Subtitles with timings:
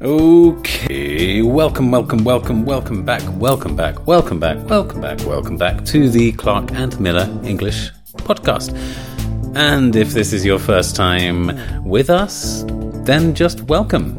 [0.00, 6.08] Okay, welcome, welcome, welcome, welcome back, welcome back, welcome back, welcome back, welcome back to
[6.08, 8.76] the Clark and Miller English podcast.
[9.56, 12.64] And if this is your first time with us,
[13.04, 14.16] then just welcome.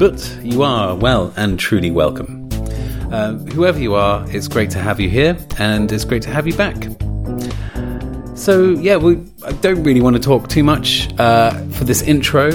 [0.00, 2.48] But you are well and truly welcome.
[3.12, 6.48] Uh, whoever you are, it's great to have you here, and it's great to have
[6.48, 6.88] you back.
[8.36, 12.50] So, yeah, we, I don't really want to talk too much uh, for this intro.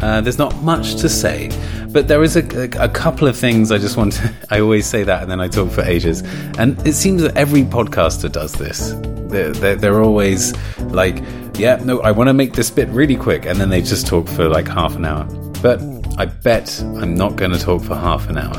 [0.00, 1.50] Uh, there's not much to say,
[1.92, 2.44] but there is a,
[2.78, 4.32] a, couple of things I just want to.
[4.50, 6.22] I always say that and then I talk for ages.
[6.58, 8.92] And it seems that every podcaster does this.
[9.30, 11.22] They're, they're, they're always like,
[11.58, 13.44] yeah, no, I want to make this bit really quick.
[13.44, 15.24] And then they just talk for like half an hour.
[15.62, 15.80] But
[16.16, 18.56] I bet I'm not going to talk for half an hour.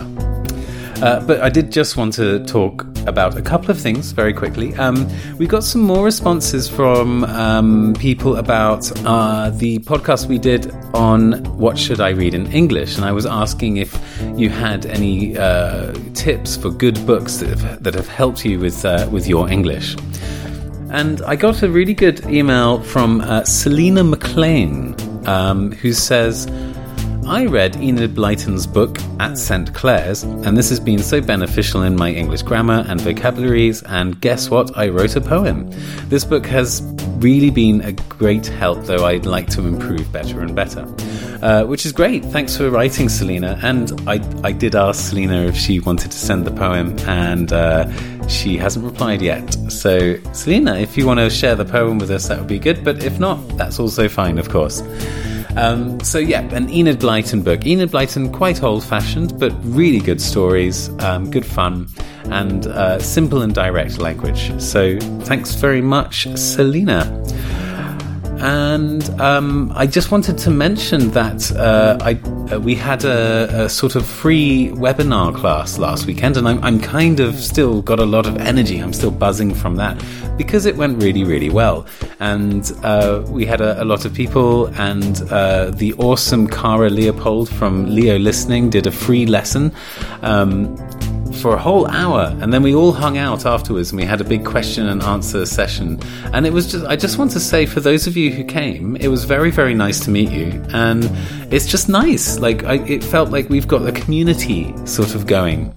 [1.02, 4.76] Uh, but I did just want to talk about a couple of things very quickly.
[4.76, 10.72] Um, we got some more responses from um, people about uh, the podcast we did
[10.94, 13.94] on what should I read in English, and I was asking if
[14.36, 18.86] you had any uh, tips for good books that have, that have helped you with
[18.86, 19.96] uh, with your English.
[20.92, 24.96] And I got a really good email from uh, Selena McLean,
[25.28, 26.48] um, who says.
[27.26, 29.74] I read Enid Blyton's book at St.
[29.74, 33.84] Clare's, and this has been so beneficial in my English grammar and vocabularies.
[33.84, 34.76] And guess what?
[34.78, 35.70] I wrote a poem.
[36.10, 36.82] This book has
[37.20, 40.82] really been a great help, though I'd like to improve better and better.
[41.42, 42.26] Uh, which is great.
[42.26, 43.58] Thanks for writing, Selena.
[43.64, 48.28] And I, I did ask Selena if she wanted to send the poem, and uh,
[48.28, 49.54] she hasn't replied yet.
[49.72, 52.84] So, Selena, if you want to share the poem with us, that would be good.
[52.84, 54.82] But if not, that's also fine, of course.
[55.58, 57.66] Um, so yeah, an Enid Blyton book.
[57.66, 61.88] Enid Blyton, quite old-fashioned, but really good stories, um, good fun,
[62.26, 64.60] and uh, simple and direct language.
[64.62, 67.06] So thanks very much, Selena.
[68.42, 72.14] And um, I just wanted to mention that uh, I
[72.52, 76.80] uh, we had a, a, sort of free webinar class last weekend, and I'm, I'm
[76.80, 78.80] kind of still got a lot of energy.
[78.80, 80.04] I'm still buzzing from that
[80.38, 81.86] because it went really, really well.
[82.20, 87.48] And uh, we had a, a, lot of people, and uh, the awesome Cara Leopold
[87.48, 89.72] from Leo Listening did a free lesson.
[90.24, 90.76] Um,
[91.42, 94.24] for a whole hour and then we all hung out afterwards and we had a
[94.24, 96.00] big question and answer session
[96.34, 98.96] and it was just i just want to say for those of you who came
[98.98, 101.10] it was very very nice to meet you and
[101.52, 105.74] it's just nice like I, it felt like we've got a community sort of going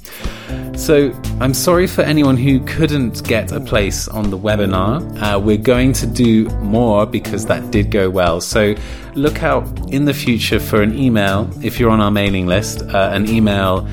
[0.76, 5.22] so I'm sorry for anyone who couldn't get a place on the webinar.
[5.22, 8.40] Uh, we're going to do more because that did go well.
[8.40, 8.74] So
[9.14, 13.10] look out in the future for an email if you're on our mailing list, uh,
[13.12, 13.88] an email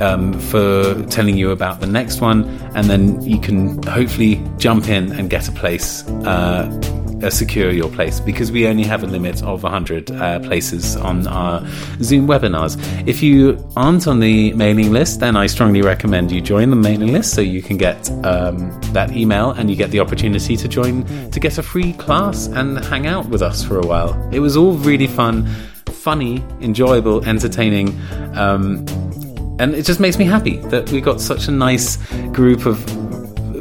[0.00, 2.44] um, for telling you about the next one,
[2.74, 6.06] and then you can hopefully jump in and get a place.
[6.08, 6.68] Uh,
[7.28, 11.60] secure your place because we only have a limit of 100 uh, places on our
[12.02, 12.78] Zoom webinars.
[13.06, 17.12] If you aren't on the mailing list, then I strongly recommend you join the mailing
[17.12, 21.04] list so you can get um, that email and you get the opportunity to join
[21.30, 24.16] to get a free class and hang out with us for a while.
[24.32, 25.46] It was all really fun,
[25.86, 28.00] funny, enjoyable, entertaining.
[28.34, 28.86] Um,
[29.60, 31.96] and it just makes me happy that we got such a nice
[32.32, 32.78] group of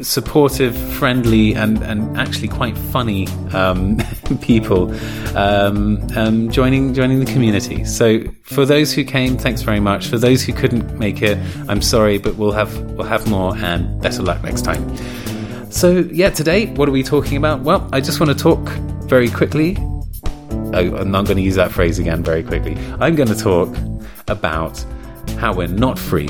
[0.02, 3.98] supportive, friendly, and, and actually quite funny um,
[4.42, 4.92] people
[5.38, 7.84] um, um, joining joining the community.
[7.84, 10.08] So for those who came, thanks very much.
[10.08, 14.02] For those who couldn't make it, I'm sorry, but we'll have we'll have more and
[14.02, 14.96] better luck next time.
[15.70, 17.59] So yeah, today what are we talking about?
[17.59, 18.70] Well, I just want to talk
[19.09, 19.76] very quickly.
[20.72, 22.78] Oh, I'm not going to use that phrase again very quickly.
[23.02, 23.76] I'm going to talk
[24.28, 24.86] about
[25.38, 26.29] how we're not free.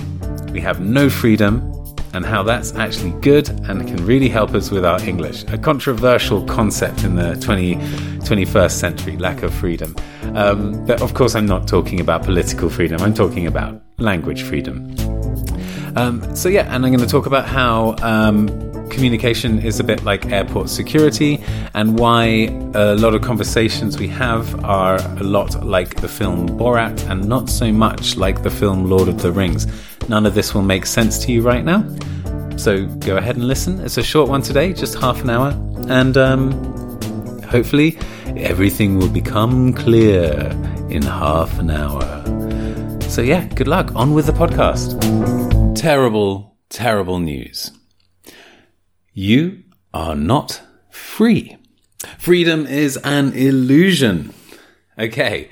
[0.51, 1.73] We have no freedom
[2.13, 5.43] and how that's actually good and can really help us with our English.
[5.49, 9.95] A controversial concept in the 20, 21st century lack of freedom.
[10.33, 14.95] Um, but of course, I'm not talking about political freedom, I'm talking about language freedom.
[15.95, 17.95] Um, so, yeah, and I'm going to talk about how.
[18.01, 24.07] Um, communication is a bit like airport security, and why a lot of conversations we
[24.07, 28.89] have are a lot like the film Borat and not so much like the film
[28.89, 29.67] Lord of the Rings.
[30.09, 31.85] None of this will make sense to you right now.
[32.57, 33.79] So go ahead and listen.
[33.79, 35.51] It's a short one today, just half an hour.
[35.87, 37.97] And um, hopefully
[38.35, 40.51] everything will become clear
[40.89, 42.23] in half an hour.
[43.09, 43.95] So, yeah, good luck.
[43.95, 44.99] On with the podcast.
[45.75, 47.71] Terrible, terrible news.
[49.13, 49.63] You
[49.93, 51.57] are not free.
[52.17, 54.33] Freedom is an illusion.
[54.97, 55.49] Okay,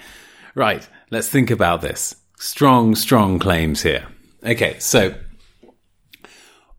[0.56, 2.16] right, let's think about this.
[2.38, 4.08] Strong, strong claims here.
[4.44, 5.16] Okay, so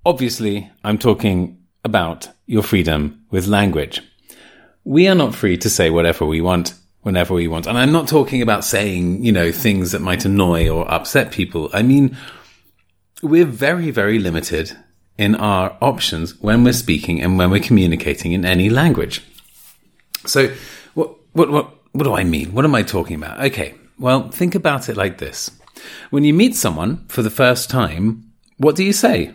[0.07, 4.01] obviously, I'm talking about your freedom with language.
[4.85, 7.67] We are not free to say whatever we want whenever we want.
[7.67, 11.71] And I'm not talking about saying, you know, things that might annoy or upset people.
[11.73, 12.17] I mean,
[13.23, 14.77] we're very, very limited
[15.19, 19.23] in our options when we're speaking and when we're communicating in any language.
[20.25, 20.55] So,
[20.95, 22.53] what, what, what, what do I mean?
[22.53, 23.45] What am I talking about?
[23.47, 23.75] Okay.
[23.99, 25.51] Well, think about it like this.
[26.11, 29.35] When you meet someone for the first time, what do you say?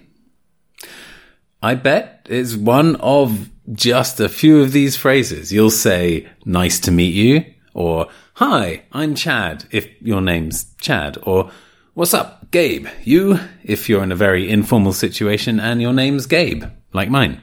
[1.62, 5.52] I bet it's one of just a few of these phrases.
[5.52, 11.52] You'll say, nice to meet you, or hi, I'm Chad, if your name's Chad, or
[11.94, 16.66] what's up, Gabe, you, if you're in a very informal situation and your name's Gabe,
[16.94, 17.42] like mine.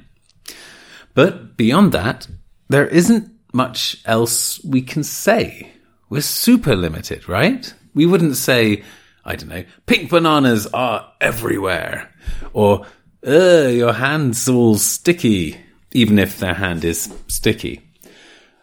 [1.14, 2.28] But beyond that,
[2.68, 5.72] there isn't much else we can say.
[6.08, 7.74] We're super limited, right?
[7.92, 8.84] We wouldn't say,
[9.24, 12.14] I don't know, pink bananas are everywhere,
[12.52, 12.86] or,
[13.26, 15.60] ugh, your hand's all sticky,
[15.90, 17.82] even if their hand is sticky.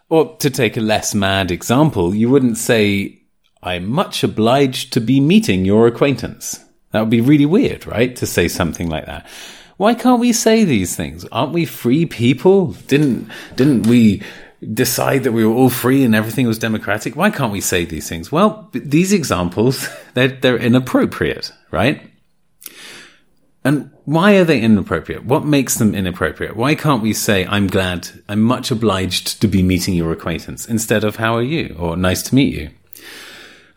[0.08, 3.17] Or to take a less mad example, you wouldn't say,
[3.68, 6.64] I'm much obliged to be meeting your acquaintance.
[6.92, 8.16] That would be really weird, right?
[8.16, 9.28] To say something like that.
[9.76, 11.26] Why can't we say these things?
[11.32, 12.68] Aren't we free people?
[12.88, 14.24] Didn't, didn't we
[14.74, 17.16] decide that we were all free and everything was democratic?
[17.16, 18.32] Why can't we say these things?
[18.32, 22.10] Well, these examples, they're, they're inappropriate, right?
[23.66, 25.26] And why are they inappropriate?
[25.26, 26.56] What makes them inappropriate?
[26.56, 31.04] Why can't we say, I'm glad, I'm much obliged to be meeting your acquaintance instead
[31.04, 32.70] of how are you or nice to meet you?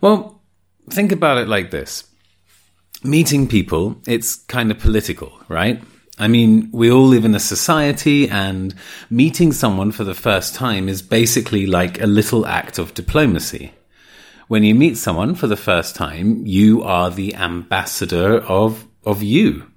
[0.01, 0.41] Well,
[0.89, 2.05] think about it like this.
[3.03, 5.83] Meeting people, it's kind of political, right?
[6.19, 8.75] I mean, we all live in a society and
[9.09, 13.73] meeting someone for the first time is basically like a little act of diplomacy.
[14.49, 19.71] When you meet someone for the first time, you are the ambassador of, of you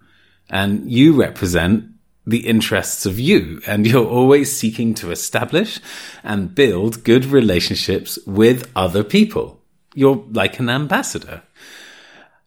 [0.50, 1.86] and you represent
[2.26, 5.80] the interests of you and you're always seeking to establish
[6.24, 9.63] and build good relationships with other people.
[9.94, 11.44] You're like an ambassador.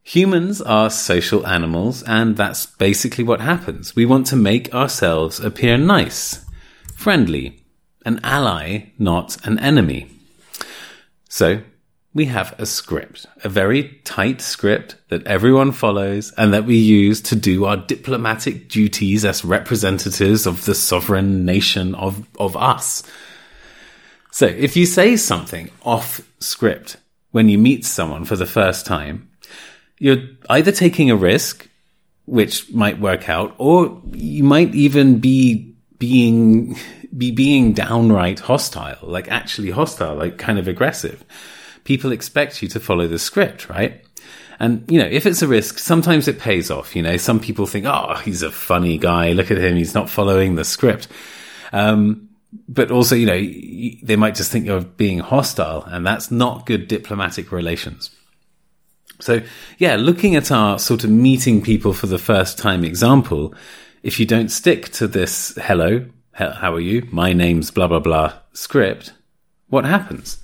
[0.02, 3.96] Humans are social animals and that's basically what happens.
[3.96, 6.44] We want to make ourselves appear nice,
[6.94, 7.62] friendly,
[8.04, 10.08] an ally, not an enemy.
[11.28, 11.62] So
[12.14, 17.20] we have a script, a very tight script that everyone follows and that we use
[17.20, 23.02] to do our diplomatic duties as representatives of the sovereign nation of, of us.
[24.31, 26.96] So if you say something off script
[27.32, 29.31] when you meet someone for the first time,
[29.99, 31.69] you're either taking a risk,
[32.26, 36.76] which might work out, or you might even be being,
[37.17, 41.25] be being downright hostile, like actually hostile, like kind of aggressive
[41.87, 44.05] people expect you to follow the script, right?
[44.58, 46.96] And, you know, if it's a risk, sometimes it pays off.
[46.96, 49.32] You know, some people think, oh, he's a funny guy.
[49.32, 49.76] Look at him.
[49.76, 51.08] He's not following the script.
[51.72, 52.25] Um,
[52.69, 53.41] but also, you know,
[54.03, 58.11] they might just think you're being hostile and that's not good diplomatic relations.
[59.20, 59.43] So
[59.79, 63.55] yeah, looking at our sort of meeting people for the first time example,
[64.03, 67.08] if you don't stick to this hello, how are you?
[67.11, 69.14] My name's blah, blah, blah script,
[69.69, 70.38] what happens?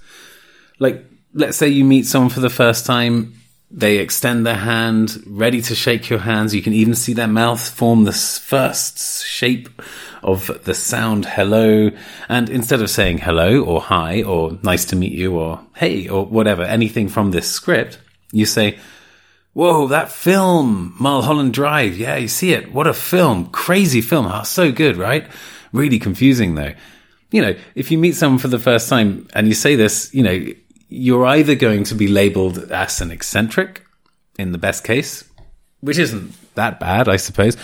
[0.78, 1.04] Like
[1.34, 3.34] let's say you meet someone for the first time,
[3.74, 6.54] they extend their hand, ready to shake your hands.
[6.54, 9.68] You can even see their mouth form the first shape
[10.22, 11.90] of the sound hello.
[12.28, 16.26] And instead of saying hello or hi or nice to meet you or hey or
[16.26, 17.98] whatever, anything from this script,
[18.30, 18.78] you say,
[19.54, 21.98] Whoa, that film, Mulholland Drive.
[21.98, 22.72] Yeah, you see it.
[22.72, 23.46] What a film.
[23.46, 24.26] Crazy film.
[24.26, 25.26] Oh, so good, right?
[25.72, 26.72] Really confusing though.
[27.30, 30.22] You know, if you meet someone for the first time and you say this, you
[30.22, 30.46] know,
[30.92, 33.84] you're either going to be labeled as an eccentric
[34.38, 35.24] in the best case,
[35.80, 37.56] which isn't that bad, I suppose,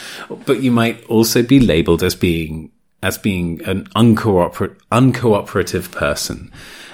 [0.47, 6.51] but you might also be labeled as being as being an uncooper- uncooperative person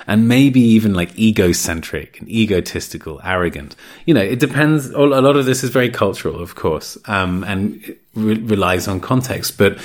[0.07, 3.75] and maybe even like egocentric and egotistical, arrogant.
[4.05, 4.91] You know, it depends.
[4.91, 9.57] A lot of this is very cultural, of course, um, and re- relies on context.
[9.57, 9.79] But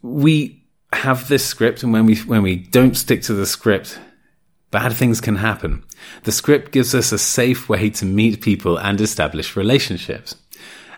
[0.00, 3.98] we have this script, and when we when we don't stick to the script,
[4.74, 5.84] bad things can happen.
[6.24, 10.34] The script gives us a safe way to meet people and establish relationships.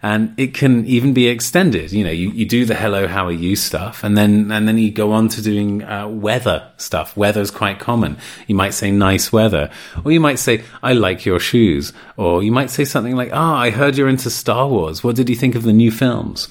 [0.02, 1.92] And it can even be extended.
[1.92, 4.78] You know, you, you do the hello, how are you stuff, and then and then
[4.78, 7.16] you go on to doing uh, weather stuff.
[7.16, 8.16] Weather is quite common.
[8.46, 9.70] You might say nice weather,
[10.04, 13.54] or you might say I like your shoes, or you might say something like, "Ah,
[13.54, 15.04] oh, I heard you're into Star Wars.
[15.04, 16.48] What did you think of the new films?"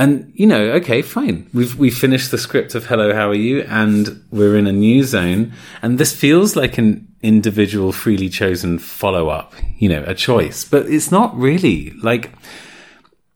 [0.00, 1.46] And you know, okay, fine.
[1.52, 3.60] We've we finished the script of Hello, how are you?
[3.68, 5.52] And we're in a new zone.
[5.82, 10.64] And this feels like an individual, freely chosen follow up, you know, a choice.
[10.64, 11.90] But it's not really.
[12.02, 12.30] Like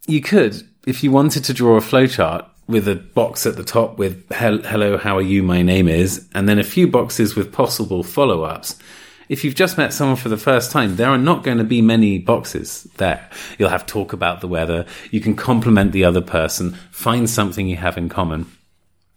[0.06, 3.99] you could, if you wanted to draw a flowchart, with a box at the top
[3.99, 5.42] with hello, how are you?
[5.42, 8.78] My name is, and then a few boxes with possible follow ups.
[9.28, 11.80] If you've just met someone for the first time, there are not going to be
[11.80, 13.28] many boxes there.
[13.58, 14.86] You'll have talk about the weather.
[15.10, 18.46] You can compliment the other person, find something you have in common.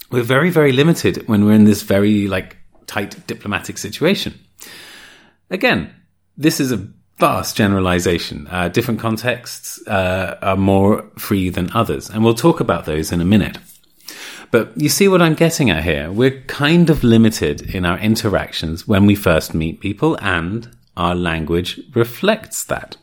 [0.09, 4.39] We're very, very limited when we're in this very like tight diplomatic situation.
[5.49, 5.93] Again,
[6.37, 6.87] this is a
[7.17, 8.47] vast generalization.
[8.49, 13.21] Uh, different contexts uh, are more free than others, and we'll talk about those in
[13.21, 13.57] a minute.
[14.51, 16.11] But you see what I'm getting at here?
[16.11, 21.81] We're kind of limited in our interactions when we first meet people, and our language
[21.93, 22.97] reflects that.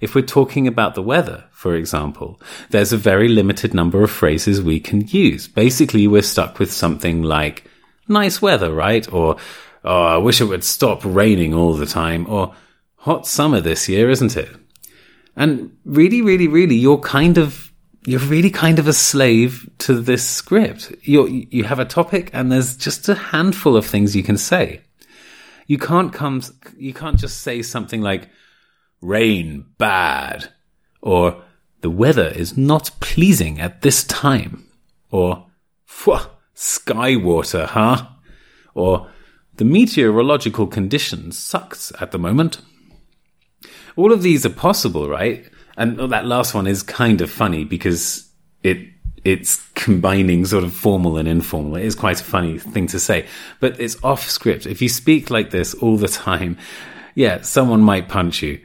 [0.00, 2.40] If we're talking about the weather, for example,
[2.70, 5.48] there's a very limited number of phrases we can use.
[5.48, 7.64] Basically, we're stuck with something like,
[8.08, 9.10] nice weather, right?
[9.12, 9.36] Or,
[9.84, 12.28] oh, I wish it would stop raining all the time.
[12.28, 12.54] Or,
[12.96, 14.48] hot summer this year, isn't it?
[15.36, 17.63] And really, really, really, you're kind of,
[18.06, 20.92] you're really kind of a slave to this script.
[21.02, 24.82] You you have a topic and there's just a handful of things you can say.
[25.66, 26.42] You can't come,
[26.76, 28.28] you can't just say something like,
[29.00, 30.50] rain bad,
[31.00, 31.42] or
[31.80, 34.66] the weather is not pleasing at this time,
[35.10, 35.46] or,
[36.54, 38.06] sky water, huh?
[38.74, 39.08] Or,
[39.56, 42.60] the meteorological conditions sucks at the moment.
[43.96, 45.48] All of these are possible, right?
[45.76, 48.28] And that last one is kind of funny because
[48.62, 48.88] it
[49.24, 51.76] it's combining sort of formal and informal.
[51.76, 53.26] It is quite a funny thing to say,
[53.58, 54.66] but it's off script.
[54.66, 56.58] If you speak like this all the time,
[57.14, 58.60] yeah, someone might punch you.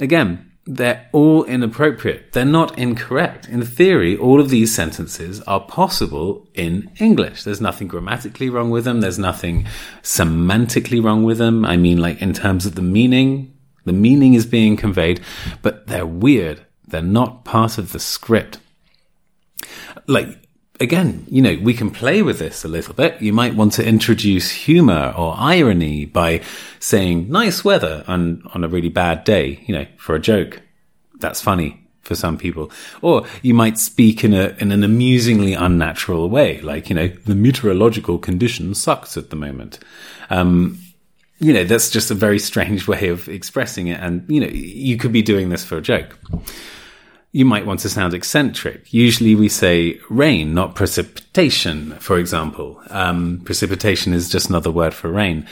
[0.00, 2.32] Again, they're all inappropriate.
[2.32, 3.48] They're not incorrect.
[3.48, 7.44] In theory, all of these sentences are possible in English.
[7.44, 9.00] There's nothing grammatically wrong with them.
[9.00, 9.66] There's nothing
[10.02, 11.64] semantically wrong with them.
[11.64, 13.55] I mean, like in terms of the meaning,
[13.86, 15.20] the meaning is being conveyed,
[15.62, 16.60] but they're weird.
[16.86, 18.58] They're not part of the script.
[20.06, 20.38] Like,
[20.78, 23.20] again, you know, we can play with this a little bit.
[23.22, 26.42] You might want to introduce humor or irony by
[26.78, 30.60] saying nice weather on, on a really bad day, you know, for a joke.
[31.18, 32.70] That's funny for some people.
[33.02, 37.34] Or you might speak in a, in an amusingly unnatural way, like, you know, the
[37.34, 39.80] meteorological condition sucks at the moment.
[40.30, 40.78] Um,
[41.38, 44.00] you know, that's just a very strange way of expressing it.
[44.00, 46.18] And, you know, you could be doing this for a joke.
[47.32, 48.92] You might want to sound eccentric.
[48.92, 52.80] Usually we say rain, not precipitation, for example.
[52.88, 55.46] Um, precipitation is just another word for rain.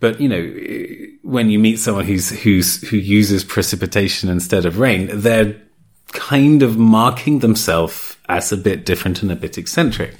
[0.00, 5.10] But, you know, when you meet someone who's, who's, who uses precipitation instead of rain,
[5.12, 5.56] they're
[6.08, 10.14] kind of marking themselves as a bit different and a bit eccentric.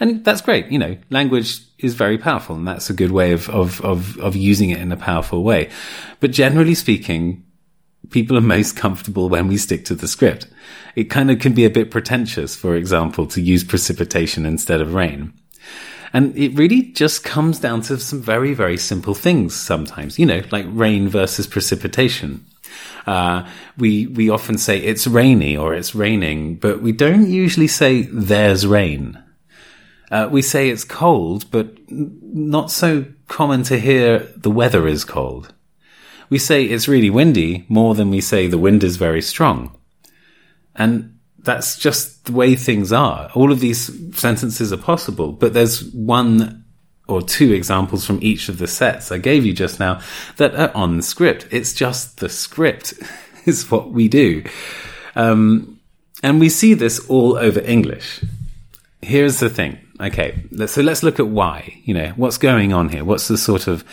[0.00, 0.66] And that's great.
[0.68, 4.34] You know, language is very powerful and that's a good way of, of, of, of
[4.34, 5.70] using it in a powerful way.
[6.20, 7.44] But generally speaking,
[8.08, 10.46] people are most comfortable when we stick to the script.
[10.96, 14.94] It kind of can be a bit pretentious, for example, to use precipitation instead of
[14.94, 15.34] rain.
[16.12, 20.42] And it really just comes down to some very, very simple things sometimes, you know,
[20.50, 22.44] like rain versus precipitation.
[23.06, 28.02] Uh, we, we often say it's rainy or it's raining, but we don't usually say
[28.02, 29.22] there's rain.
[30.10, 35.54] Uh, we say it's cold, but not so common to hear the weather is cold.
[36.28, 39.76] We say it's really windy more than we say the wind is very strong.
[40.74, 43.30] And that's just the way things are.
[43.34, 46.64] All of these sentences are possible, but there's one
[47.08, 50.00] or two examples from each of the sets I gave you just now
[50.36, 51.48] that are on the script.
[51.50, 52.94] It's just the script
[53.46, 54.44] is what we do.
[55.16, 55.80] Um,
[56.22, 58.22] and we see this all over English.
[59.02, 59.78] Here's the thing.
[60.00, 61.78] Okay, so let's look at why.
[61.84, 63.04] You know, what's going on here?
[63.04, 63.84] What's the sort of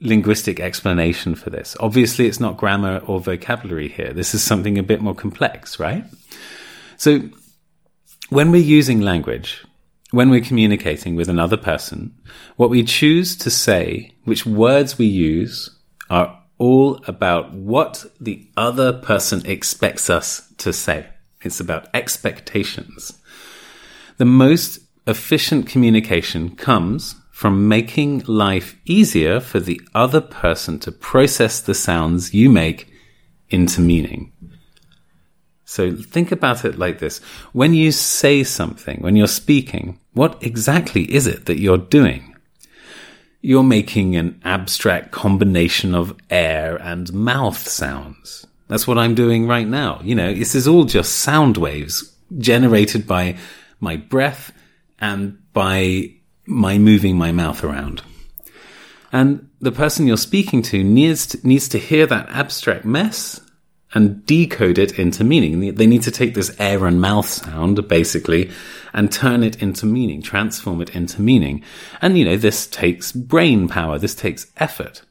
[0.00, 1.76] linguistic explanation for this?
[1.78, 4.12] Obviously, it's not grammar or vocabulary here.
[4.12, 6.04] This is something a bit more complex, right?
[6.96, 7.28] So,
[8.28, 9.64] when we're using language,
[10.10, 12.16] when we're communicating with another person,
[12.56, 15.70] what we choose to say, which words we use,
[16.10, 21.06] are all about what the other person expects us to say.
[21.42, 23.20] It's about expectations.
[24.16, 31.60] The most efficient communication comes from making life easier for the other person to process
[31.60, 32.90] the sounds you make
[33.50, 34.32] into meaning.
[35.64, 37.18] So think about it like this.
[37.52, 42.34] When you say something, when you're speaking, what exactly is it that you're doing?
[43.42, 48.46] You're making an abstract combination of air and mouth sounds.
[48.68, 50.00] That's what I'm doing right now.
[50.02, 53.36] You know, this is all just sound waves generated by
[53.78, 54.52] my breath
[55.00, 56.10] and by
[56.46, 58.02] my moving my mouth around.
[59.12, 63.40] And the person you're speaking to needs to, needs to hear that abstract mess
[63.94, 65.74] and decode it into meaning.
[65.74, 68.50] They need to take this air and mouth sound, basically,
[68.92, 71.62] and turn it into meaning, transform it into meaning.
[72.02, 73.98] And, you know, this takes brain power.
[73.98, 75.02] This takes effort.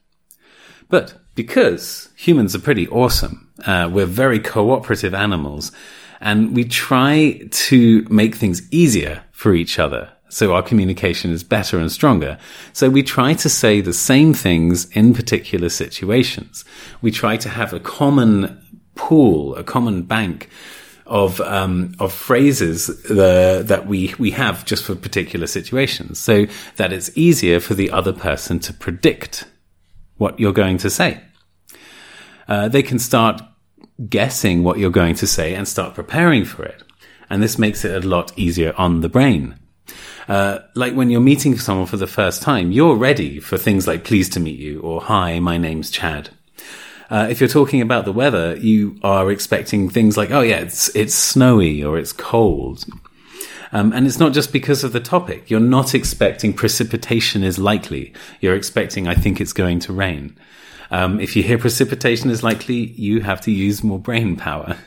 [0.90, 5.72] But because humans are pretty awesome, uh, we're very cooperative animals
[6.22, 10.10] and we try to make things easier for each other.
[10.30, 12.38] So our communication is better and stronger.
[12.74, 16.66] So we try to say the same things in particular situations.
[17.02, 18.62] We try to have a common
[18.96, 20.50] pool, a common bank
[21.06, 26.92] of um, of phrases uh, that we we have just for particular situations, so that
[26.92, 29.46] it's easier for the other person to predict
[30.18, 31.22] what you're going to say.
[32.48, 33.42] Uh, they can start
[34.10, 36.84] guessing what you're going to say and start preparing for it,
[37.30, 39.60] and this makes it a lot easier on the brain.
[40.28, 44.04] Uh, like when you're meeting someone for the first time, you're ready for things like
[44.04, 46.30] "pleased to meet you" or "Hi, my name's Chad."
[47.10, 50.94] Uh, if you're talking about the weather, you are expecting things like, oh yeah, it's,
[50.96, 52.86] it's snowy or it's cold.
[53.72, 55.50] Um, and it's not just because of the topic.
[55.50, 58.14] You're not expecting precipitation is likely.
[58.40, 60.38] You're expecting, I think it's going to rain.
[60.92, 64.78] Um, if you hear precipitation is likely, you have to use more brain power.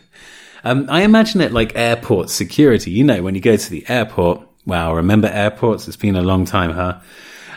[0.65, 2.91] Um, I imagine it like airport security.
[2.91, 5.87] You know, when you go to the airport, wow, remember airports?
[5.87, 7.01] It's been a long time, huh?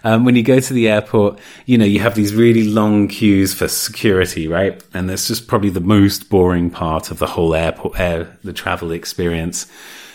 [0.03, 3.53] Um, when you go to the airport, you know, you have these really long queues
[3.53, 4.83] for security, right?
[4.93, 8.91] And that's just probably the most boring part of the whole airport, air, the travel
[8.91, 9.71] experience.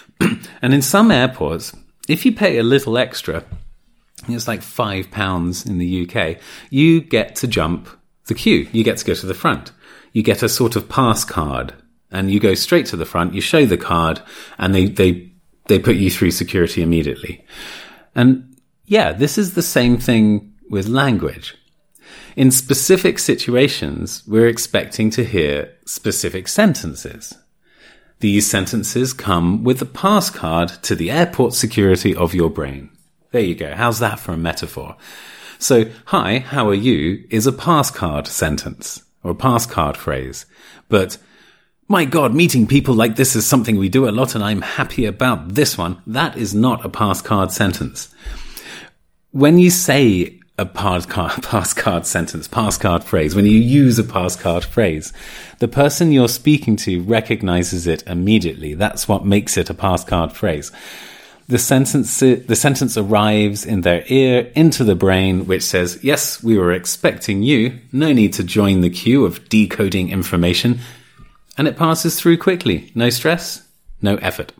[0.20, 1.72] and in some airports,
[2.08, 3.44] if you pay a little extra,
[4.28, 6.38] it's like five pounds in the UK,
[6.70, 7.88] you get to jump
[8.26, 8.68] the queue.
[8.72, 9.72] You get to go to the front.
[10.12, 11.74] You get a sort of pass card
[12.10, 13.34] and you go straight to the front.
[13.34, 14.20] You show the card
[14.58, 15.32] and they, they,
[15.66, 17.44] they put you through security immediately.
[18.14, 18.56] And
[18.86, 21.56] yeah, this is the same thing with language.
[22.36, 27.34] In specific situations, we're expecting to hear specific sentences.
[28.20, 32.90] These sentences come with the pass card to the airport security of your brain.
[33.32, 33.74] There you go.
[33.74, 34.96] How's that for a metaphor?
[35.58, 40.46] So, hi, how are you is a pass card sentence or a pass card phrase.
[40.88, 41.18] But,
[41.88, 45.04] my God, meeting people like this is something we do a lot and I'm happy
[45.04, 46.02] about this one.
[46.06, 48.14] That is not a pass card sentence
[49.36, 53.98] when you say a pass card, pass card sentence, pass card phrase, when you use
[53.98, 55.12] a pass card phrase,
[55.58, 58.72] the person you're speaking to recognizes it immediately.
[58.72, 60.72] That's what makes it a pass card phrase.
[61.48, 66.58] The sentence, the sentence arrives in their ear into the brain, which says, yes, we
[66.58, 67.78] were expecting you.
[67.92, 70.80] No need to join the queue of decoding information.
[71.56, 72.90] And it passes through quickly.
[72.96, 73.66] No stress,
[74.02, 74.52] no effort.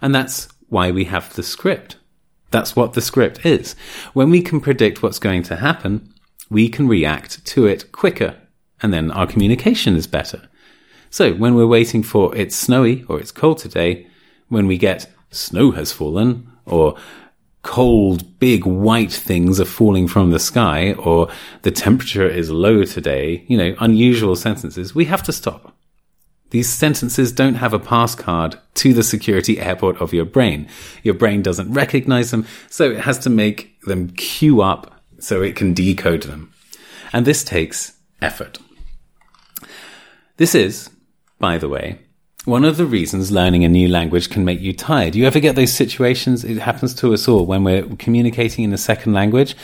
[0.00, 1.96] And that's why we have the script.
[2.50, 3.74] That's what the script is.
[4.14, 6.12] When we can predict what's going to happen,
[6.48, 8.36] we can react to it quicker,
[8.82, 10.48] and then our communication is better.
[11.10, 14.06] So when we're waiting for it's snowy or it's cold today,
[14.48, 16.96] when we get snow has fallen or
[17.62, 21.28] cold, big white things are falling from the sky or
[21.62, 25.74] the temperature is low today, you know, unusual sentences, we have to stop.
[26.50, 30.68] These sentences don't have a pass card to the security airport of your brain.
[31.02, 35.56] Your brain doesn't recognize them, so it has to make them queue up so it
[35.56, 36.52] can decode them.
[37.12, 38.58] And this takes effort.
[40.36, 40.90] This is,
[41.38, 42.00] by the way,
[42.44, 45.14] one of the reasons learning a new language can make you tired.
[45.14, 46.44] You ever get those situations?
[46.44, 49.54] It happens to us all when we're communicating in a second language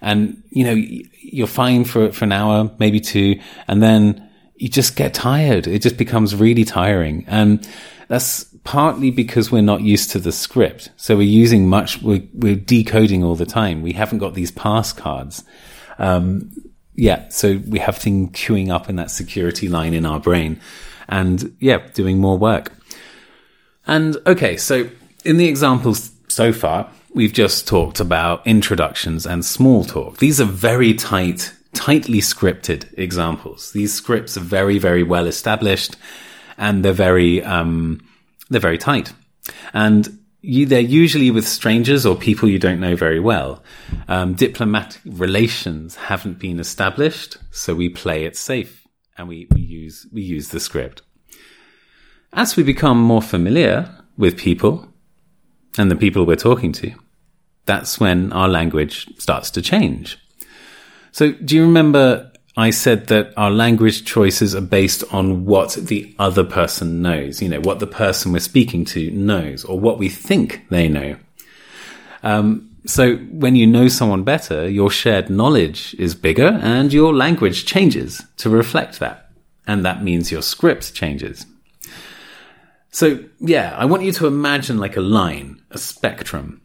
[0.00, 4.96] and, you know, you're fine for, for an hour, maybe two, and then you just
[4.96, 5.66] get tired.
[5.66, 7.24] It just becomes really tiring.
[7.28, 7.66] And
[8.08, 10.90] that's partly because we're not used to the script.
[10.96, 13.80] So we're using much, we're, we're decoding all the time.
[13.80, 15.44] We haven't got these pass cards.
[15.98, 16.50] Um,
[16.96, 17.28] yeah.
[17.28, 20.60] So we have things queuing up in that security line in our brain
[21.08, 22.72] and yeah, doing more work.
[23.86, 24.56] And okay.
[24.56, 24.88] So
[25.24, 30.18] in the examples so far, we've just talked about introductions and small talk.
[30.18, 33.72] These are very tight tightly scripted examples.
[33.72, 35.96] These scripts are very, very well established
[36.56, 38.00] and they're very, um,
[38.48, 39.12] they're very tight.
[39.72, 43.62] And you, they're usually with strangers or people you don't know very well.
[44.08, 48.83] Um, diplomatic relations haven't been established, so we play it safe
[49.16, 51.02] and we, we use, we use the script.
[52.32, 54.88] As we become more familiar with people
[55.78, 56.92] and the people we're talking to,
[57.66, 60.18] that's when our language starts to change.
[61.12, 66.14] So do you remember I said that our language choices are based on what the
[66.20, 70.08] other person knows, you know, what the person we're speaking to knows or what we
[70.08, 71.16] think they know.
[72.22, 77.64] Um, so when you know someone better, your shared knowledge is bigger and your language
[77.64, 79.30] changes to reflect that.
[79.66, 81.46] and that means your script changes.
[82.90, 86.60] So, yeah, I want you to imagine like a line, a spectrum.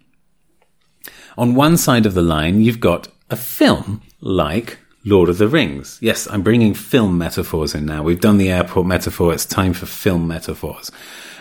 [1.38, 5.98] On one side of the line, you've got a film like Lord of the Rings.
[6.02, 8.04] Yes, I'm bringing film metaphors in now.
[8.04, 9.34] We've done the airport metaphor.
[9.34, 10.92] It's time for film metaphors.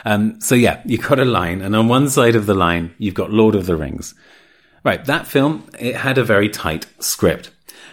[0.05, 3.15] Um, so yeah, you've got a line, and on one side of the line, you've
[3.15, 4.15] got Lord of the Rings.
[4.85, 7.51] Right, that film, it had a very tight script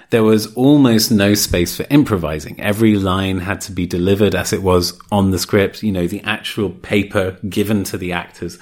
[0.10, 2.60] there was almost no space for improvising.
[2.62, 6.21] Every line had to be delivered as it was on the script, you know, the
[6.24, 8.58] actual paper given to the actors.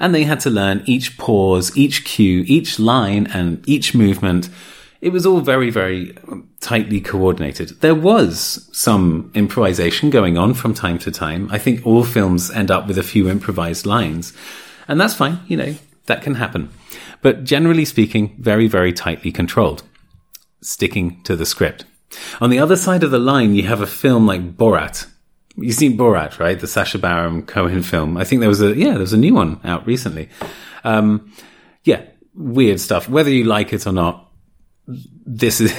[0.00, 4.48] And they had to learn each pause, each cue, each line, and each movement.
[5.00, 7.80] It was all very, very um, tightly coordinated.
[7.80, 11.48] There was some improvisation going on from time to time.
[11.50, 14.32] I think all films end up with a few improvised lines.
[14.88, 15.74] And that's fine, you know,
[16.06, 16.70] that can happen.
[17.22, 19.82] But generally speaking, very, very tightly controlled
[20.64, 21.84] sticking to the script.
[22.40, 25.06] On the other side of the line, you have a film like Borat.
[25.56, 26.58] You've seen Borat, right?
[26.58, 28.16] The Sacha Baron Cohen film.
[28.16, 30.28] I think there was a, yeah, there was a new one out recently.
[30.82, 31.32] Um,
[31.84, 32.02] yeah,
[32.34, 33.08] weird stuff.
[33.08, 34.30] Whether you like it or not,
[34.86, 35.74] this is,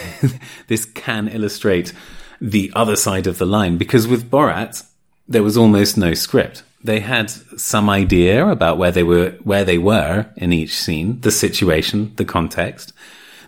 [0.68, 1.94] this can illustrate
[2.40, 4.86] the other side of the line because with Borat,
[5.28, 6.64] there was almost no script.
[6.86, 11.32] They had some idea about where they were, where they were in each scene, the
[11.32, 12.94] situation, the context.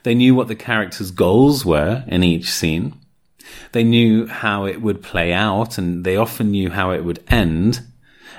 [0.01, 2.95] They knew what the characters' goals were in each scene.
[3.73, 7.81] They knew how it would play out and they often knew how it would end.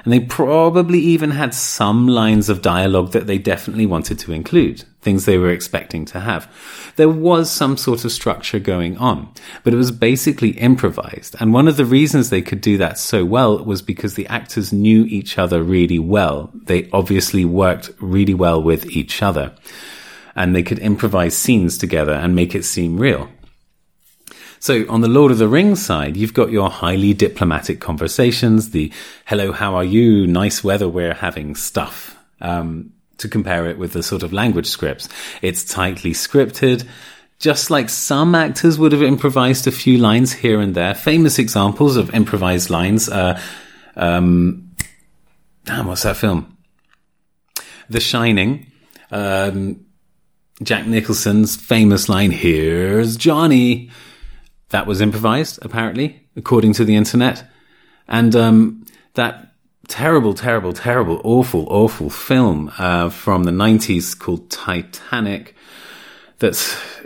[0.04, 4.84] And they probably even had some lines of dialogue that they definitely wanted to include,
[5.02, 6.50] things they were expecting to have.
[6.96, 9.32] There was some sort of structure going on,
[9.64, 11.36] but it was basically improvised.
[11.40, 14.72] And one of the reasons they could do that so well was because the actors
[14.72, 16.50] knew each other really well.
[16.54, 19.54] They obviously worked really well with each other
[20.38, 23.28] and they could improvise scenes together and make it seem real.
[24.60, 28.92] So on the Lord of the Rings side, you've got your highly diplomatic conversations, the
[29.24, 30.26] hello, how are you?
[30.26, 32.16] Nice weather, we're having stuff.
[32.40, 35.08] Um, to compare it with the sort of language scripts.
[35.42, 36.86] It's tightly scripted.
[37.38, 40.94] Just like some actors would have improvised a few lines here and there.
[40.94, 43.38] Famous examples of improvised lines are,
[43.94, 44.74] um,
[45.64, 46.56] damn, what's that film?
[47.88, 48.66] The Shining.
[49.10, 49.84] Um,
[50.62, 53.90] Jack Nicholson's famous line, here's Johnny.
[54.70, 57.44] That was improvised, apparently, according to the internet.
[58.06, 59.52] And, um, that
[59.88, 65.54] terrible, terrible, terrible, awful, awful film, uh, from the 90s called Titanic
[66.38, 66.54] that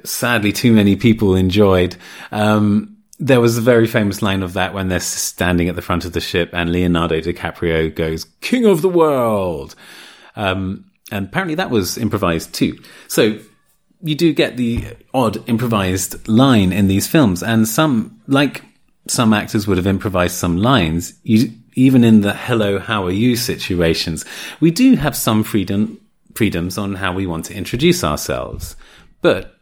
[0.05, 1.97] sadly too many people enjoyed.
[2.31, 6.05] Um, there was a very famous line of that when they're standing at the front
[6.05, 9.75] of the ship and Leonardo DiCaprio goes, King of the World.
[10.35, 12.79] Um, and apparently that was improvised too.
[13.07, 13.39] So
[14.03, 14.85] you do get the
[15.15, 18.65] odd improvised line in these films, and some, like
[19.07, 23.37] some actors would have improvised some lines, you, even in the hello, how are you
[23.37, 24.25] situations,
[24.61, 26.01] we do have some freedom,
[26.35, 28.77] freedoms on how we want to introduce ourselves.
[29.21, 29.57] But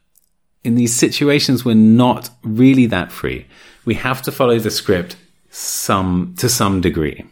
[0.65, 3.47] in these situations, we're not really that free.
[3.85, 5.17] We have to follow the script
[5.51, 7.25] some, to some degree.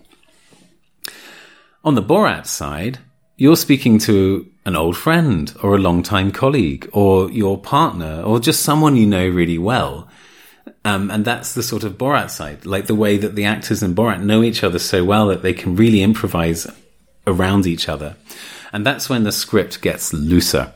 [1.85, 2.99] On the Borat side,
[3.37, 8.63] you're speaking to an old friend or a long-time colleague or your partner or just
[8.63, 10.07] someone you know really well.
[10.85, 13.95] Um, and that's the sort of Borat side, like the way that the actors in
[13.95, 16.67] Borat know each other so well that they can really improvise
[17.27, 18.17] around each other.
[18.71, 20.75] And that's when the script gets looser.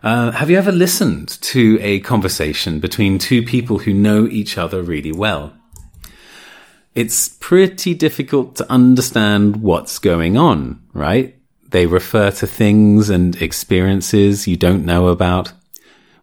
[0.00, 4.80] Uh, have you ever listened to a conversation between two people who know each other
[4.80, 5.52] really well?
[6.94, 11.37] It's pretty difficult to understand what's going on, right?
[11.68, 15.52] They refer to things and experiences you don't know about.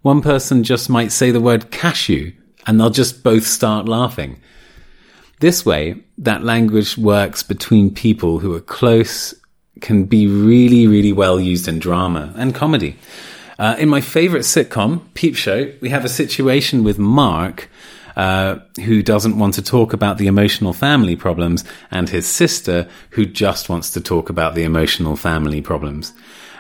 [0.02, 2.32] One person just might say the word cashew
[2.66, 4.40] and they'll just both start laughing.
[5.40, 9.34] This way, that language works between people who are close,
[9.82, 12.98] can be really, really well used in drama and comedy.
[13.60, 17.70] Uh, in my favorite sitcom, Peep Show, we have a situation with Mark
[18.16, 23.26] uh, who doesn't want to talk about the emotional family problems, and his sister, who
[23.26, 26.14] just wants to talk about the emotional family problems.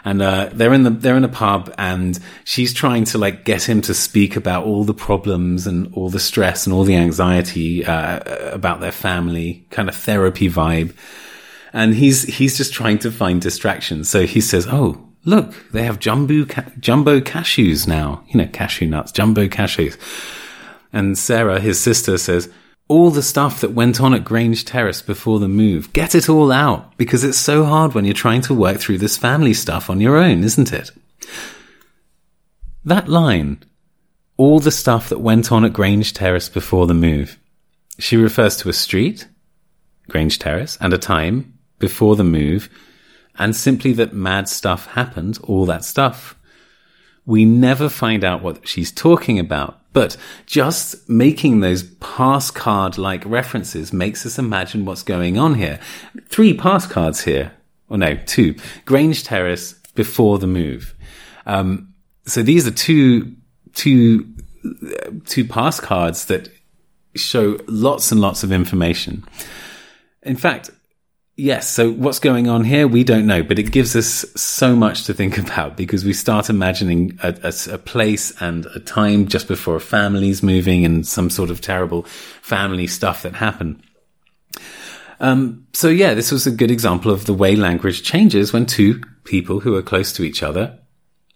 [0.03, 3.67] And uh, they're in the they're in a pub, and she's trying to like get
[3.67, 7.83] him to speak about all the problems and all the stress and all the anxiety
[7.83, 8.19] uh,
[8.53, 10.93] about their family, kind of therapy vibe.
[11.73, 14.07] And he's he's just trying to find distractions.
[14.07, 18.23] So he says, "Oh, look, they have jumbo ca- jumbo cashews now.
[18.27, 19.97] You know, cashew nuts, jumbo cashews."
[20.95, 22.49] And Sarah, his sister, says,
[22.87, 25.91] all the stuff that went on at Grange Terrace before the move.
[25.91, 29.17] Get it all out because it's so hard when you're trying to work through this
[29.17, 30.91] family stuff on your own, isn't it?
[32.85, 33.61] That line,
[34.37, 37.37] all the stuff that went on at Grange Terrace before the move.
[37.97, 39.27] she refers to a street,
[40.09, 42.69] Grange Terrace, and a time before the move,
[43.37, 46.35] and simply that mad stuff happened, all that stuff.
[47.25, 53.23] We never find out what she's talking about, but just making those pass card like
[53.25, 55.79] references makes us imagine what's going on here.
[56.27, 57.53] Three pass cards here.
[57.87, 58.55] Or no, two.
[58.83, 60.93] Grange Terrace before the move.
[61.45, 61.93] Um,
[62.25, 63.37] so these are two,
[63.73, 64.27] two,
[65.27, 66.49] two pass cards that
[67.15, 69.23] show lots and lots of information.
[70.23, 70.71] In fact,
[71.37, 71.69] Yes.
[71.69, 72.87] So what's going on here?
[72.87, 76.49] We don't know, but it gives us so much to think about because we start
[76.49, 81.29] imagining a, a, a, place and a time just before a family's moving and some
[81.29, 82.03] sort of terrible
[82.41, 83.83] family stuff that happened.
[85.19, 89.01] Um, so yeah, this was a good example of the way language changes when two
[89.25, 90.79] people who are close to each other,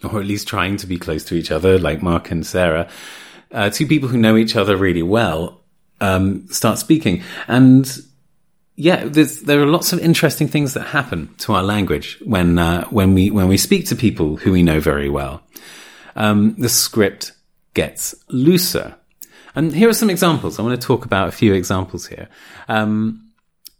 [0.03, 2.89] or at least trying to be close to each other, like Mark and Sarah,
[3.51, 5.61] uh, two people who know each other really well,
[6.01, 7.21] um, start speaking.
[7.47, 7.89] And
[8.79, 13.13] yeah, there are lots of interesting things that happen to our language when uh, when
[13.13, 15.43] we when we speak to people who we know very well.
[16.15, 17.33] Um, the script
[17.73, 18.95] gets looser,
[19.53, 20.57] and here are some examples.
[20.57, 22.29] I want to talk about a few examples here.
[22.69, 23.29] Um,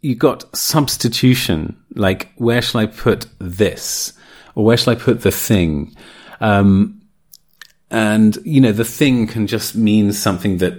[0.01, 4.11] you got substitution, like where shall I put this,
[4.53, 5.95] or where shall I put the thing?
[6.41, 7.01] Um,
[7.89, 10.73] and you know, the thing can just mean something that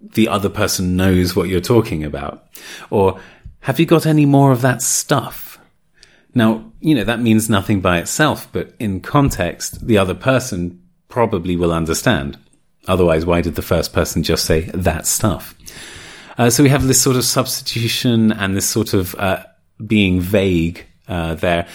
[0.00, 2.48] the other person knows what you're talking about,
[2.90, 3.20] or
[3.64, 5.58] have you got any more of that stuff?
[6.34, 11.56] Now, you know, that means nothing by itself, but in context, the other person probably
[11.56, 12.38] will understand.
[12.86, 15.54] Otherwise, why did the first person just say that stuff?
[16.36, 19.42] Uh, so we have this sort of substitution and this sort of uh,
[19.86, 21.66] being vague uh, there.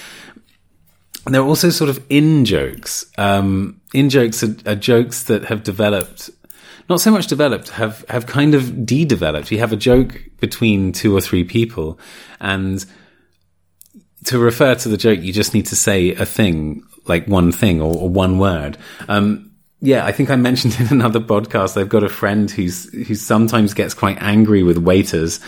[1.26, 3.12] There are also sort of in jokes.
[3.18, 6.30] Um, in jokes are, are, jokes that have developed
[6.90, 9.52] not so much developed, have, have kind of de-developed.
[9.52, 12.00] You have a joke between two or three people
[12.40, 12.84] and
[14.26, 17.80] to refer to the joke, you just need to say a thing, like one thing
[17.80, 18.78] or, or one word.
[19.08, 23.16] Um, yeah, I think I mentioned in another podcast, I've got a friend who's, who
[23.16, 25.40] sometimes gets quite angry with waiters.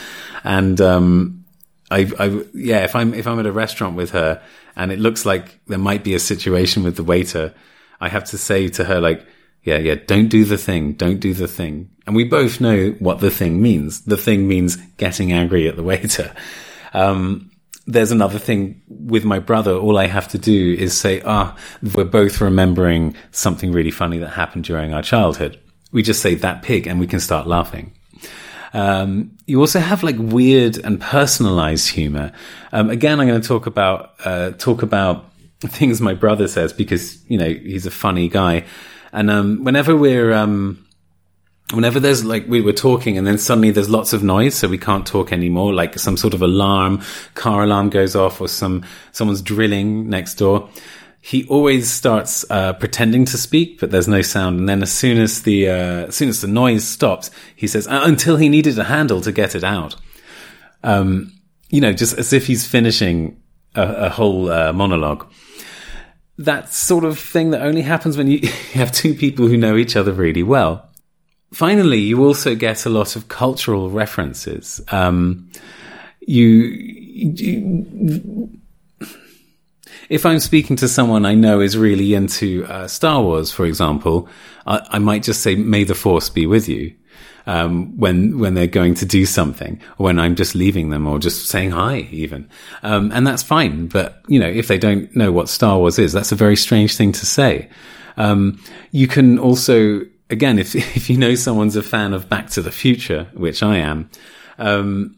[0.44, 1.44] And, um,
[1.90, 4.42] I, I, yeah, if I'm, if I'm at a restaurant with her
[4.78, 7.54] and it looks like there might be a situation with the waiter,
[8.00, 9.26] I have to say to her, like,
[9.64, 11.90] yeah, yeah, don't do the thing, don't do the thing.
[12.08, 14.02] And we both know what the thing means.
[14.02, 16.34] The thing means getting angry at the waiter.
[16.94, 17.52] Um,
[17.86, 19.74] there's another thing with my brother.
[19.74, 21.56] All I have to do is say, ah,
[21.96, 25.60] we're both remembering something really funny that happened during our childhood.
[25.92, 27.94] We just say that pig and we can start laughing.
[28.74, 32.32] Um, you also have like weird and personalized humor.
[32.72, 37.24] Um, again, I'm going to talk about, uh, talk about things my brother says because,
[37.30, 38.64] you know, he's a funny guy.
[39.14, 40.86] And um, whenever we're um,
[41.74, 44.78] whenever there's like we were talking and then suddenly there's lots of noise so we
[44.78, 47.02] can't talk anymore like some sort of alarm
[47.34, 50.70] car alarm goes off or some someone's drilling next door
[51.22, 54.60] he always starts uh, pretending to speak but there's no sound.
[54.60, 57.88] And then as soon as the uh, as soon as the noise stops he says
[57.88, 59.96] uh, until he needed a handle to get it out.
[60.84, 61.32] Um,
[61.70, 63.40] you know just as if he's finishing
[63.76, 65.32] a, a whole uh, monologue
[66.38, 69.96] that sort of thing that only happens when you have two people who know each
[69.96, 70.88] other really well.
[71.54, 74.80] Finally, you also get a lot of cultural references.
[74.90, 75.52] Um,
[76.22, 78.50] you, you,
[80.10, 84.30] if I'm speaking to someone I know is really into uh, Star Wars, for example,
[84.66, 86.96] I, I might just say, "May the Force be with you."
[87.48, 91.20] Um, when when they're going to do something, or when I'm just leaving them, or
[91.20, 92.50] just saying hi, even,
[92.84, 93.88] um, and that's fine.
[93.88, 96.96] But you know, if they don't know what Star Wars is, that's a very strange
[96.96, 97.70] thing to say.
[98.18, 102.62] Um, you can also, again, if if you know someone's a fan of Back to
[102.62, 104.10] the Future, which I am,
[104.58, 105.16] um,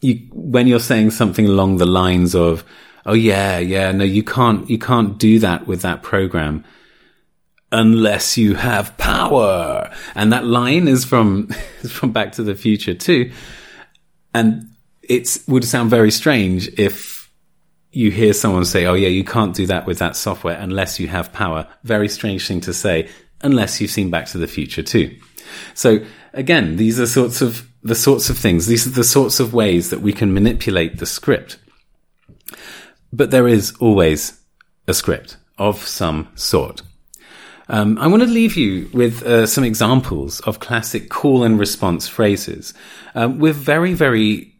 [0.00, 2.64] you when you're saying something along the lines of,
[3.04, 6.64] "Oh yeah, yeah, no, you can't, you can't do that with that program."
[7.72, 9.90] Unless you have power.
[10.14, 11.48] And that line is from,
[11.88, 13.32] from Back to the Future too.
[14.34, 14.70] And
[15.02, 17.30] it would sound very strange if
[17.90, 21.08] you hear someone say, Oh yeah, you can't do that with that software unless you
[21.08, 21.66] have power.
[21.84, 23.08] Very strange thing to say
[23.42, 25.16] unless you've seen Back to the Future too.
[25.74, 28.66] So again, these are sorts of the sorts of things.
[28.66, 31.58] These are the sorts of ways that we can manipulate the script.
[33.12, 34.40] But there is always
[34.88, 36.82] a script of some sort.
[37.68, 42.06] Um, I want to leave you with uh, some examples of classic call and response
[42.06, 42.74] phrases.
[43.14, 44.54] Um, we're very, very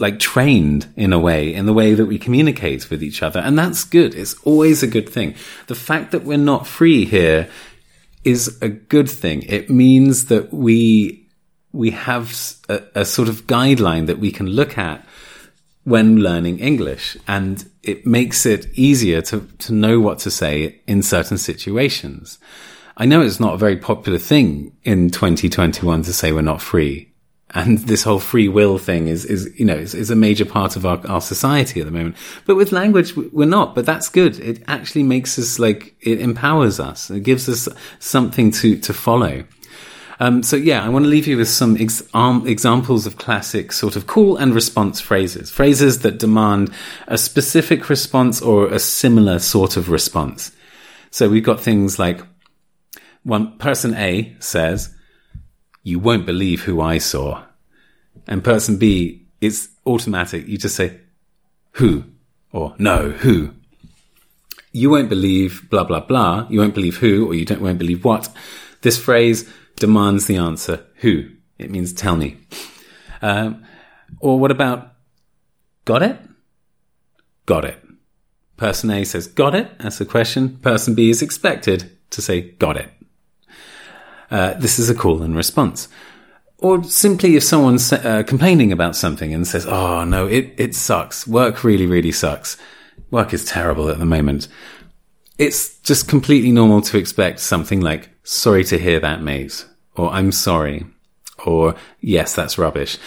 [0.00, 3.38] like trained in a way, in the way that we communicate with each other.
[3.38, 4.14] And that's good.
[4.14, 5.36] It's always a good thing.
[5.68, 7.48] The fact that we're not free here
[8.24, 9.42] is a good thing.
[9.42, 11.20] It means that we
[11.72, 15.04] we have a, a sort of guideline that we can look at
[15.84, 17.16] when learning English.
[17.28, 22.38] And it makes it easier to, to know what to say in certain situations.
[22.96, 27.10] I know it's not a very popular thing in 2021 to say we're not free.
[27.50, 30.74] And this whole free will thing is, is, you know, is, is a major part
[30.74, 32.16] of our, our society at the moment.
[32.46, 34.40] But with language, we're not, but that's good.
[34.40, 37.10] It actually makes us like, it empowers us.
[37.10, 37.68] It gives us
[38.00, 39.44] something to, to follow.
[40.20, 43.72] Um, so yeah, I want to leave you with some ex- um, examples of classic
[43.72, 46.72] sort of call and response phrases, phrases that demand
[47.08, 50.52] a specific response or a similar sort of response.
[51.10, 52.20] So we've got things like
[53.24, 54.94] one person A says,
[55.82, 57.44] you won't believe who I saw.
[58.26, 60.46] And person B is automatic.
[60.46, 61.00] You just say,
[61.72, 62.04] who?
[62.52, 63.50] Or no, who?
[64.72, 66.46] You won't believe blah, blah, blah.
[66.48, 68.28] You won't believe who, or you don't, won't believe what.
[68.82, 71.30] This phrase demands the answer who.
[71.58, 72.38] It means tell me.
[73.22, 73.64] Um,
[74.20, 74.92] or what about
[75.84, 76.18] got it?
[77.46, 77.80] Got it.
[78.56, 79.70] Person A says got it.
[79.78, 80.56] as a question.
[80.58, 82.90] Person B is expected to say got it.
[84.30, 85.88] Uh, this is a call and response.
[86.58, 91.26] Or simply if someone's uh, complaining about something and says, oh no, it, it sucks.
[91.26, 92.56] Work really, really sucks.
[93.10, 94.48] Work is terrible at the moment.
[95.36, 100.32] It's just completely normal to expect something like, sorry to hear that, mate, or I'm
[100.32, 100.86] sorry,
[101.46, 102.98] or yes, that's rubbish.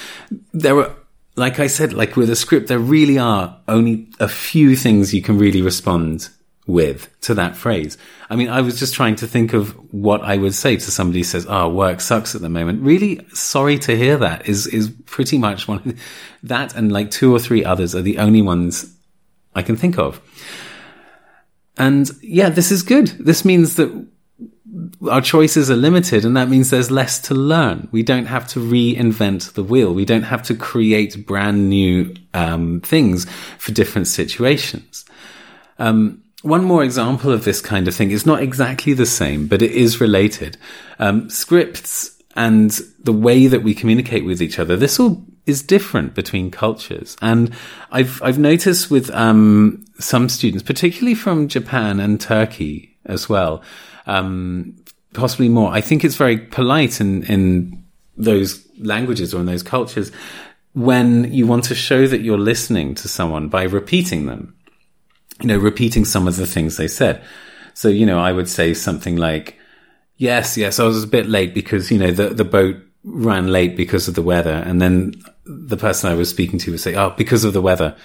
[0.53, 0.95] There are,
[1.35, 5.21] like I said, like with a script, there really are only a few things you
[5.21, 6.29] can really respond
[6.67, 7.97] with to that phrase.
[8.29, 11.19] I mean, I was just trying to think of what I would say to somebody
[11.19, 14.47] who says, "Oh, work sucks at the moment." Really sorry to hear that.
[14.47, 15.97] Is is pretty much one
[16.43, 18.93] that and like two or three others are the only ones
[19.55, 20.21] I can think of.
[21.77, 23.07] And yeah, this is good.
[23.19, 24.07] This means that
[25.09, 27.87] our choices are limited and that means there's less to learn.
[27.91, 29.93] We don't have to reinvent the wheel.
[29.93, 33.25] We don't have to create brand new um, things
[33.57, 35.05] for different situations.
[35.77, 39.61] Um, one more example of this kind of thing is not exactly the same, but
[39.61, 40.57] it is related.
[40.99, 42.71] Um, scripts and
[43.03, 47.17] the way that we communicate with each other, this all is different between cultures.
[47.21, 47.53] And
[47.91, 53.63] I've, I've noticed with, um, some students, particularly from Japan and Turkey as well,
[54.05, 54.75] um,
[55.13, 55.71] possibly more.
[55.71, 57.83] I think it's very polite in, in
[58.15, 60.11] those languages or in those cultures
[60.73, 64.57] when you want to show that you're listening to someone by repeating them
[65.41, 67.23] you know, repeating some of the things they said.
[67.73, 69.57] So, you know, I would say something like,
[70.17, 73.75] yes, yes, I was a bit late because, you know, the, the boat ran late
[73.77, 74.63] because of the weather.
[74.65, 75.13] And then
[75.45, 77.95] the person I was speaking to would say, oh, because of the weather.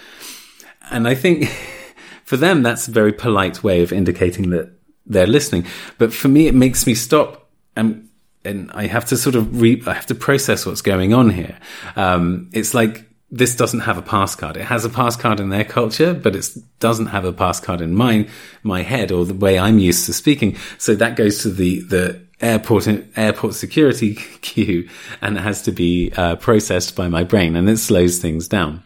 [0.91, 1.47] And I think
[2.25, 4.71] for them, that's a very polite way of indicating that
[5.07, 5.67] they're listening.
[5.99, 8.09] But for me, it makes me stop and,
[8.45, 11.59] and I have to sort of re, I have to process what's going on here.
[11.97, 14.59] Um, it's like, this doesn't have a pass card.
[14.59, 16.47] It has a pass card in their culture, but it
[16.81, 18.29] doesn't have a pass card in mine,
[18.63, 20.59] my head or the way I'm used to speaking.
[20.77, 22.87] So that goes to the, the airport,
[23.17, 24.87] airport security queue
[25.23, 28.83] and it has to be uh, processed by my brain and it slows things down.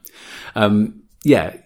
[0.55, 1.57] Um, yeah.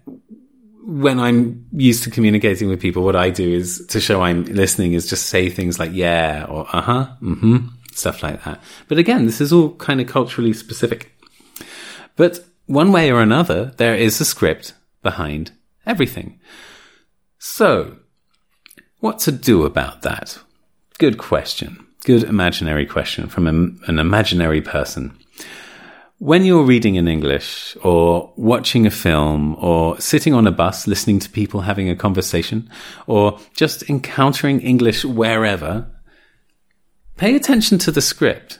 [0.83, 4.95] When I'm used to communicating with people, what I do is to show I'm listening
[4.95, 7.57] is just say things like yeah or uh huh, mm hmm,
[7.93, 8.61] stuff like that.
[8.88, 11.12] But again, this is all kind of culturally specific.
[12.16, 15.53] But one way or another, there is a script behind
[15.87, 16.38] everything.
[17.38, 17.97] So,
[19.01, 20.38] what to do about that?
[20.99, 21.87] Good question.
[22.05, 25.19] Good imaginary question from an imaginary person.
[26.23, 31.19] When you're reading in English or watching a film or sitting on a bus listening
[31.21, 32.69] to people having a conversation
[33.07, 35.91] or just encountering English wherever,
[37.17, 38.59] pay attention to the script.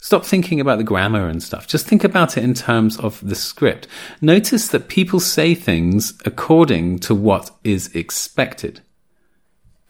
[0.00, 1.68] Stop thinking about the grammar and stuff.
[1.68, 3.86] Just think about it in terms of the script.
[4.20, 8.80] Notice that people say things according to what is expected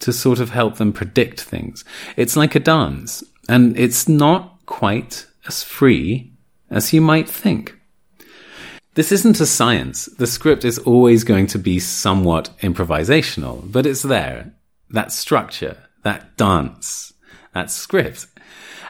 [0.01, 1.83] to sort of help them predict things.
[2.15, 6.36] It's like a dance and it's not quite as free
[6.69, 7.75] as you might think.
[8.95, 10.05] This isn't a science.
[10.05, 14.53] The script is always going to be somewhat improvisational, but it's there.
[14.89, 17.13] That structure, that dance,
[17.53, 18.27] that script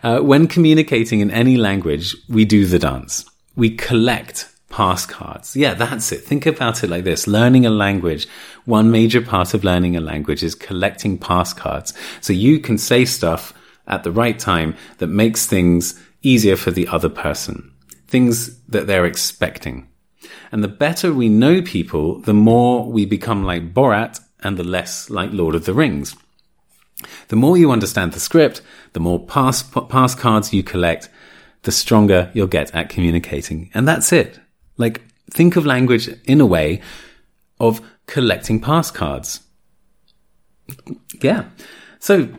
[0.04, 3.26] uh, when communicating in any language, we do the dance.
[3.56, 5.56] We collect pass cards.
[5.56, 6.24] Yeah, that's it.
[6.24, 7.28] Think about it like this.
[7.28, 8.28] Learning a language,
[8.66, 11.94] one major part of learning a language is collecting pass cards.
[12.22, 13.54] So you can say stuff
[13.88, 17.72] at the right time that makes things easier for the other person.
[18.08, 19.88] Things that they're expecting.
[20.52, 25.10] And the better we know people, the more we become like Borat and the less
[25.10, 26.16] like Lord of the Rings.
[27.28, 28.62] The more you understand the script,
[28.94, 31.10] the more pass, pass cards you collect,
[31.64, 33.70] the stronger you'll get at communicating.
[33.74, 34.40] And that's it.
[34.78, 36.82] Like, think of language in a way
[37.60, 39.42] of collecting pass cards.
[41.22, 41.46] Yeah.
[42.00, 42.30] So,